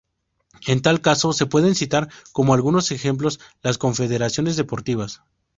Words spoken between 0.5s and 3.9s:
En tal caso se pueden citar como algunos ejemplos las